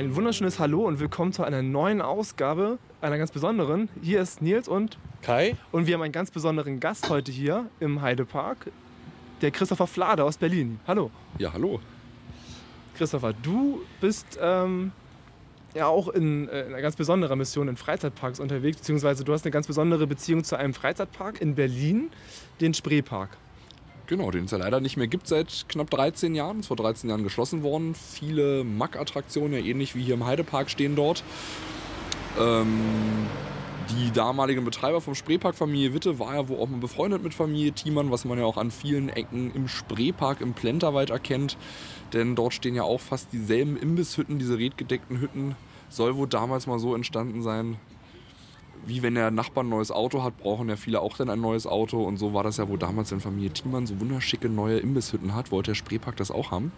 [0.00, 3.90] Ein wunderschönes Hallo und willkommen zu einer neuen Ausgabe, einer ganz besonderen.
[4.00, 5.58] Hier ist Nils und Kai.
[5.72, 8.70] Und wir haben einen ganz besonderen Gast heute hier im Heidepark,
[9.42, 10.80] der Christopher Flade aus Berlin.
[10.86, 11.10] Hallo.
[11.36, 11.80] Ja, hallo.
[12.96, 14.92] Christopher, du bist ähm,
[15.74, 19.52] ja auch in, äh, einer ganz besonderen Mission in Freizeitparks unterwegs, beziehungsweise du hast eine
[19.52, 22.10] ganz besondere Beziehung zu einem Freizeitpark in Berlin,
[22.62, 23.36] den Spreepark.
[24.10, 26.58] Genau, den es ja leider nicht mehr gibt seit knapp 13 Jahren.
[26.58, 27.94] Ist vor 13 Jahren geschlossen worden.
[27.94, 31.22] Viele Mack-Attraktionen, ja ähnlich wie hier im Heidepark, stehen dort.
[32.36, 32.80] Ähm,
[33.90, 37.70] die damaligen Betreiber vom Spreepark Familie Witte war ja wohl auch mal befreundet mit Familie
[37.70, 41.56] Thiemann, was man ja auch an vielen Ecken im Spreepark im Plenterwald erkennt.
[42.12, 45.54] Denn dort stehen ja auch fast dieselben Imbisshütten, diese redgedeckten Hütten.
[45.88, 47.76] Soll wohl damals mal so entstanden sein
[48.86, 51.66] wie wenn der Nachbar ein neues Auto hat, brauchen ja viele auch dann ein neues
[51.66, 52.02] Auto.
[52.02, 55.50] Und so war das ja wohl damals, wenn Familie Thiemann so wunderschicke neue Imbisshütten hat,
[55.50, 56.72] wollte der Spreepark das auch haben.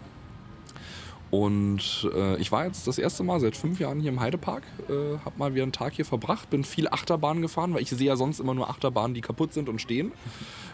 [1.33, 5.17] Und äh, ich war jetzt das erste Mal seit fünf Jahren hier im Heidepark, äh,
[5.25, 8.15] habe mal wieder einen Tag hier verbracht, bin viel Achterbahn gefahren, weil ich sehe ja
[8.15, 10.11] sonst immer nur Achterbahnen, die kaputt sind und stehen.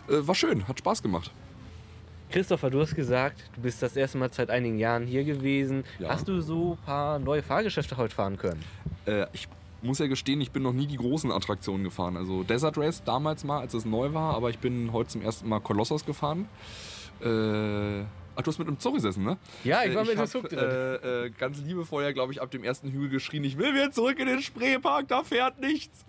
[0.09, 1.31] Äh, war schön, hat Spaß gemacht.
[2.29, 5.85] Christopher, du hast gesagt, du bist das erste Mal seit einigen Jahren hier gewesen.
[5.97, 6.09] Ja.
[6.09, 8.61] Hast du so ein paar neue Fahrgeschäfte heute fahren können?
[9.05, 9.47] Äh, ich
[9.81, 12.17] muss ja gestehen, ich bin noch nie die großen Attraktionen gefahren.
[12.17, 15.47] Also Desert Race damals mal, als es neu war, aber ich bin heute zum ersten
[15.47, 16.47] Mal Kolossos gefahren.
[17.21, 18.03] Äh,
[18.39, 19.37] Ach, du hast mit einem Zug gesessen, ne?
[19.65, 20.59] Ja, ich war ich mit dem Zug drin.
[20.59, 23.91] Äh, äh, ganz liebevoll ja, glaube ich, ab dem ersten Hügel geschrien, ich will wieder
[23.91, 26.05] zurück in den Spreepark, da fährt nichts.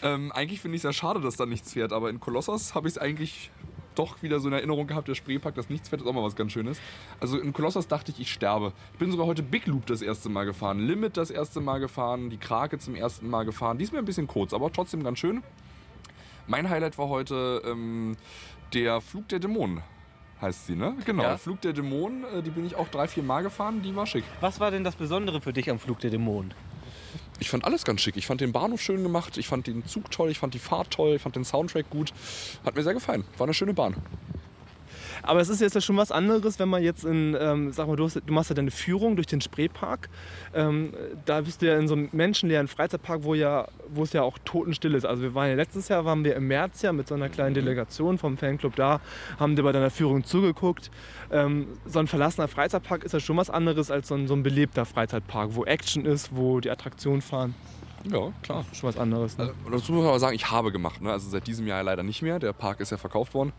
[0.00, 2.86] Ähm, eigentlich finde ich es ja schade, dass da nichts fährt, aber in Kolossos habe
[2.86, 3.50] ich es eigentlich
[3.94, 6.36] doch wieder so eine Erinnerung gehabt, der Spreepark, das nichts fährt, ist auch mal was
[6.36, 6.80] ganz Schönes.
[7.20, 8.72] Also in Kolossos dachte ich, ich sterbe.
[8.92, 12.30] Ich bin sogar heute Big Loop das erste Mal gefahren, Limit das erste Mal gefahren,
[12.30, 13.78] die Krake zum ersten Mal gefahren.
[13.78, 15.42] Die ist mir ein bisschen kurz, aber trotzdem ganz schön.
[16.46, 18.16] Mein Highlight war heute ähm,
[18.72, 19.82] der Flug der Dämonen
[20.42, 20.96] heißt sie, ne?
[21.06, 21.22] Genau.
[21.22, 21.36] Ja.
[21.36, 24.24] Flug der Dämonen, äh, die bin ich auch drei, vier Mal gefahren, die war schick.
[24.40, 26.52] Was war denn das Besondere für dich am Flug der Dämonen?
[27.38, 28.16] Ich fand alles ganz schick.
[28.16, 30.90] Ich fand den Bahnhof schön gemacht, ich fand den Zug toll, ich fand die Fahrt
[30.90, 32.12] toll, ich fand den Soundtrack gut.
[32.64, 33.24] Hat mir sehr gefallen.
[33.36, 33.96] War eine schöne Bahn.
[35.22, 37.96] Aber es ist jetzt ja schon was anderes, wenn man jetzt in, ähm, sag mal,
[37.96, 40.08] du, hast, du, machst ja deine Führung durch den Spreepark.
[40.54, 40.92] Ähm,
[41.24, 44.38] da bist du ja in so einem menschenleeren Freizeitpark, wo, ja, wo es ja auch
[44.44, 45.04] totenstill ist.
[45.04, 47.54] Also wir waren ja letztes Jahr, waren wir im März ja mit so einer kleinen
[47.54, 49.00] Delegation vom Fanclub da,
[49.38, 50.90] haben dir bei deiner Führung zugeguckt.
[51.30, 54.42] Ähm, so ein verlassener Freizeitpark ist ja schon was anderes als so ein, so ein
[54.42, 57.54] belebter Freizeitpark, wo Action ist, wo die Attraktionen fahren.
[58.10, 58.64] Ja, klar.
[58.72, 59.38] Schon was anderes.
[59.38, 59.44] Ne?
[59.44, 61.00] Also, dazu muss man aber sagen, ich habe gemacht.
[61.00, 61.12] Ne?
[61.12, 62.38] Also seit diesem Jahr leider nicht mehr.
[62.38, 63.52] Der Park ist ja verkauft worden.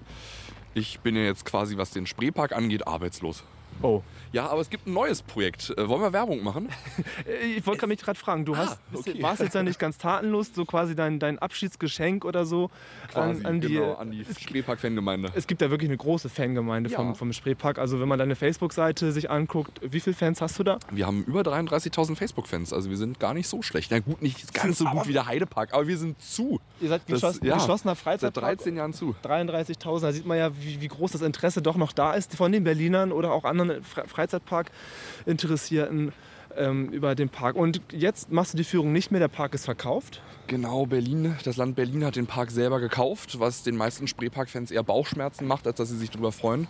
[0.76, 3.44] Ich bin ja jetzt quasi, was den Spreepark angeht, arbeitslos.
[3.82, 4.02] Oh.
[4.34, 5.72] Ja, aber es gibt ein neues Projekt.
[5.78, 6.70] Äh, wollen wir Werbung machen?
[7.56, 9.16] ich wollte mich gerade fragen, du ah, hast, okay.
[9.22, 12.72] warst jetzt ja nicht ganz tatenlos, so quasi dein, dein Abschiedsgeschenk oder so
[13.12, 15.32] quasi, an, an, die, genau, an die Spreepark-Fangemeinde.
[15.36, 16.98] Es gibt ja wirklich eine große Fangemeinde ja.
[16.98, 17.78] vom, vom Spreepark.
[17.78, 20.80] Also wenn man deine Facebook-Seite sich anguckt, wie viele Fans hast du da?
[20.92, 23.92] Wir haben über 33.000 Facebook-Fans, also wir sind gar nicht so schlecht.
[23.92, 26.60] Na gut, nicht ganz so gut wie der Heidepark, aber wir sind zu.
[26.82, 28.46] Ihr seid das, geschlossen, ja, geschlossener Freizeitpark?
[28.48, 29.16] Seit 13 Jahren zu.
[29.24, 32.52] 33.000, da sieht man ja, wie, wie groß das Interesse doch noch da ist von
[32.52, 34.54] den Berlinern oder auch anderen Freizeitparks.
[34.64, 36.14] Freizeitpark-Interessierten
[36.56, 37.56] ähm, über den Park.
[37.56, 40.22] Und jetzt machst du die Führung nicht mehr, der Park ist verkauft.
[40.48, 44.84] Genau, Berlin, das Land Berlin hat den Park selber gekauft, was den meisten Spreepark-Fans eher
[44.84, 46.68] Bauchschmerzen macht, als dass sie sich darüber freuen.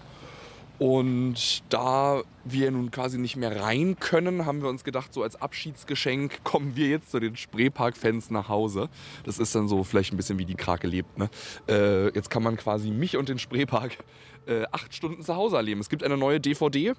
[0.84, 5.42] Und da wir nun quasi nicht mehr rein können, haben wir uns gedacht, so als
[5.42, 8.90] Abschiedsgeschenk kommen wir jetzt zu den Spreepark-Fans nach Hause.
[9.24, 11.18] Das ist dann so vielleicht ein bisschen wie die Krake lebt.
[11.18, 11.30] Ne?
[11.70, 13.98] Äh, jetzt kann man quasi mich und den Spreepark
[14.46, 15.80] äh, acht Stunden zu Hause erleben.
[15.80, 16.96] Es gibt eine neue DVD,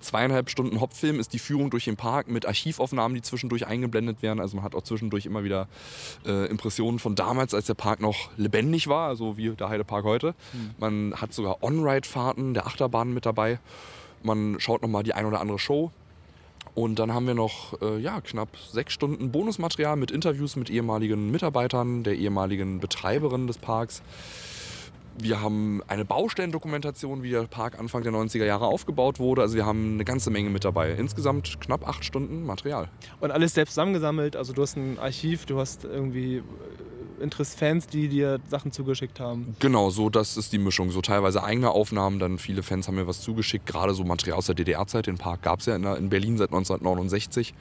[0.00, 4.40] zweieinhalb Stunden Hauptfilm ist die Führung durch den Park mit Archivaufnahmen, die zwischendurch eingeblendet werden.
[4.40, 5.68] Also man hat auch zwischendurch immer wieder
[6.26, 10.34] äh, Impressionen von damals, als der Park noch lebendig war, also wie der Heidepark heute.
[10.52, 10.70] Mhm.
[10.78, 13.58] Man hat sogar On-Ride-Fahrten der Achterbahnen mit dabei.
[14.22, 15.90] Man schaut nochmal die ein oder andere Show.
[16.74, 21.30] Und dann haben wir noch äh, ja, knapp sechs Stunden Bonusmaterial mit Interviews mit ehemaligen
[21.30, 24.02] Mitarbeitern, der ehemaligen Betreiberin des Parks.
[25.18, 29.42] Wir haben eine Baustellendokumentation, wie der Park Anfang der 90er Jahre aufgebaut wurde.
[29.42, 30.92] Also wir haben eine ganze Menge mit dabei.
[30.92, 32.88] Insgesamt knapp acht Stunden Material.
[33.20, 34.36] Und alles selbst zusammengesammelt.
[34.36, 36.42] Also du hast ein Archiv, du hast irgendwie
[37.20, 39.54] äh, Fans, die dir Sachen zugeschickt haben.
[39.58, 40.90] Genau, so das ist die Mischung.
[40.90, 43.66] So teilweise eigene Aufnahmen, dann viele Fans haben mir was zugeschickt.
[43.66, 45.06] Gerade so Material aus der DDR-Zeit.
[45.06, 47.54] Den Park gab es ja in Berlin seit 1969.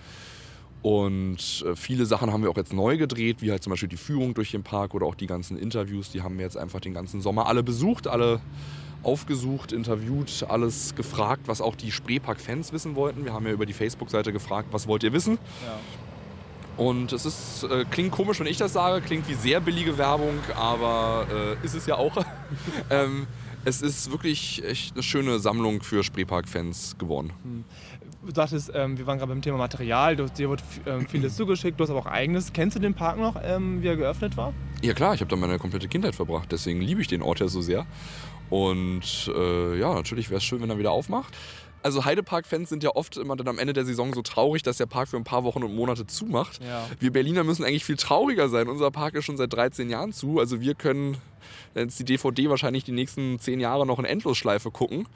[0.82, 3.98] Und äh, viele Sachen haben wir auch jetzt neu gedreht, wie halt zum Beispiel die
[3.98, 6.12] Führung durch den Park oder auch die ganzen Interviews.
[6.12, 8.40] Die haben wir jetzt einfach den ganzen Sommer alle besucht, alle
[9.04, 13.26] aufgesucht, interviewt, alles gefragt, was auch die Spreepark-Fans wissen wollten.
[13.26, 15.38] Wir haben ja über die Facebook-Seite gefragt, was wollt ihr wissen?
[15.66, 16.86] Ja.
[16.86, 20.36] Und es ist, äh, klingt komisch, wenn ich das sage, klingt wie sehr billige Werbung,
[20.56, 21.28] aber
[21.62, 22.16] äh, ist es ja auch.
[22.90, 23.28] ähm,
[23.66, 27.34] Es ist wirklich echt eine schöne Sammlung für Spreepark-Fans geworden.
[28.22, 31.80] Du sagtest, ähm, wir waren gerade beim Thema Material, du, dir wird ähm, vieles zugeschickt,
[31.80, 32.52] du hast aber auch eigenes.
[32.52, 34.54] Kennst du den Park noch, ähm, wie er geöffnet war?
[34.82, 37.48] Ja klar, ich habe da meine komplette Kindheit verbracht, deswegen liebe ich den Ort ja
[37.48, 37.86] so sehr.
[38.50, 41.34] Und äh, ja, natürlich wäre es schön, wenn er wieder aufmacht.
[41.82, 44.86] Also Heidepark-Fans sind ja oft immer dann am Ende der Saison so traurig, dass der
[44.86, 46.60] Park für ein paar Wochen und Monate zumacht.
[46.62, 46.86] Ja.
[47.00, 48.68] Wir Berliner müssen eigentlich viel trauriger sein.
[48.68, 50.40] Unser Park ist schon seit 13 Jahren zu.
[50.40, 51.18] Also wir können
[51.76, 55.08] jetzt die DVD wahrscheinlich die nächsten 10 Jahre noch in Endlosschleife gucken,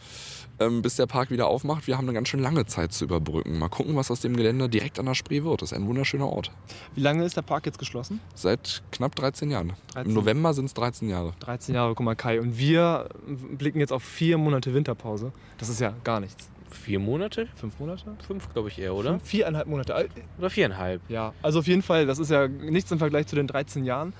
[0.59, 1.88] ähm, bis der Park wieder aufmacht.
[1.88, 3.57] Wir haben eine ganz schön lange Zeit zu überbrücken.
[3.57, 5.62] Mal gucken, was aus dem Gelände direkt an der Spree wird.
[5.62, 6.51] Das ist ein wunderschöner Ort.
[6.95, 8.19] Wie lange ist der Park jetzt geschlossen?
[8.35, 9.74] Seit knapp 13 Jahren.
[9.94, 10.09] 13.
[10.09, 11.33] Im November sind es 13 Jahre.
[11.39, 12.39] 13 Jahre, guck mal Kai.
[12.39, 15.31] Und wir blicken jetzt auf vier Monate Winterpause.
[15.57, 16.50] Das ist ja gar nichts.
[16.73, 17.47] Vier Monate?
[17.55, 18.15] Fünf Monate?
[18.27, 19.11] Fünf, glaube ich eher, oder?
[19.11, 19.93] Fünf, viereinhalb Monate.
[19.93, 21.01] Äh, Oder viereinhalb.
[21.09, 24.13] Ja, also auf jeden Fall, das ist ja nichts im Vergleich zu den 13 Jahren,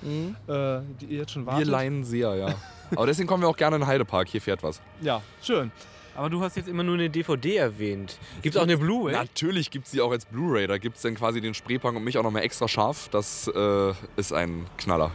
[0.48, 1.68] äh, die ihr jetzt schon Wir wartet.
[1.68, 2.56] leihen sehr, ja.
[2.96, 4.28] Aber deswegen kommen wir auch gerne in den Heidepark.
[4.30, 4.82] Hier fährt was.
[5.02, 5.72] Ja, schön.
[6.16, 8.20] Aber du hast jetzt immer nur eine DVD erwähnt.
[8.44, 9.14] Gibt es auch eine Blu-ray?
[9.14, 10.68] Natürlich gibt es die auch als Blu-ray.
[10.68, 13.10] Da gibt es dann quasi den Spreepark und mich auch nochmal extra scharf.
[13.10, 15.10] Das äh, ist ein Knaller.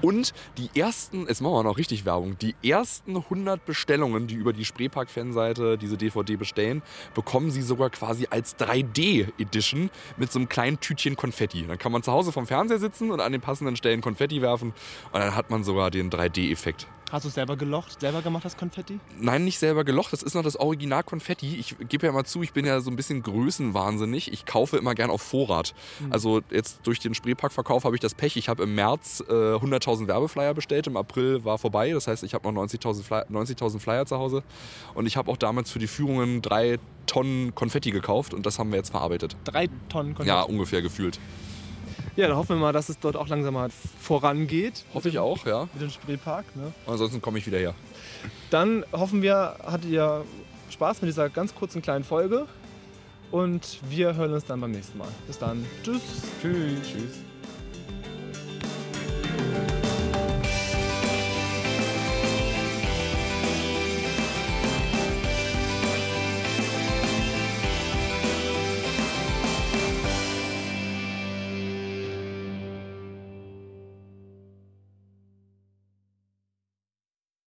[0.00, 4.52] Und die ersten, jetzt machen wir noch richtig Werbung, die ersten 100 Bestellungen, die über
[4.52, 6.82] die Spreepark-Fanseite diese DVD bestellen,
[7.14, 11.66] bekommen sie sogar quasi als 3D-Edition mit so einem kleinen Tütchen Konfetti.
[11.66, 14.72] Dann kann man zu Hause vom Fernseher sitzen und an den passenden Stellen Konfetti werfen
[15.12, 16.86] und dann hat man sogar den 3D-Effekt.
[17.10, 19.00] Hast du es selber gelocht, selber gemacht, das Konfetti?
[19.18, 20.12] Nein, nicht selber gelocht.
[20.12, 21.56] Das ist noch das Original Konfetti.
[21.56, 24.32] Ich gebe ja mal zu, ich bin ja so ein bisschen größenwahnsinnig.
[24.32, 25.74] Ich kaufe immer gern auf Vorrat.
[26.10, 28.36] Also jetzt durch den Spreepark-Verkauf habe ich das Pech.
[28.36, 30.86] Ich habe im März äh, 100.000 Werbeflyer bestellt.
[30.86, 31.90] Im April war vorbei.
[31.90, 34.44] Das heißt, ich habe noch 90.000 Flyer, 90 Flyer zu Hause.
[34.94, 38.34] Und ich habe auch damals für die Führungen drei Tonnen Konfetti gekauft.
[38.34, 39.36] Und das haben wir jetzt verarbeitet.
[39.44, 40.28] Drei Tonnen Konfetti.
[40.28, 41.18] Ja, ungefähr gefühlt.
[42.16, 43.70] Ja, dann hoffen wir mal, dass es dort auch langsam mal
[44.00, 44.84] vorangeht.
[44.94, 45.68] Hoffe ich auch, ja.
[45.72, 46.44] Mit dem Spreepark.
[46.56, 46.72] Ne?
[46.86, 47.74] Ansonsten komme ich wieder her.
[48.50, 50.24] Dann hoffen wir, hattet ihr
[50.70, 52.46] Spaß mit dieser ganz kurzen kleinen Folge.
[53.30, 55.08] Und wir hören uns dann beim nächsten Mal.
[55.26, 55.64] Bis dann.
[55.84, 56.02] Tschüss.
[56.42, 56.82] Tschüss.
[56.82, 57.29] Tschüss.